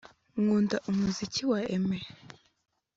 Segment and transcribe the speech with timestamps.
[0.41, 2.05] Nkunda umuziki wa Aimer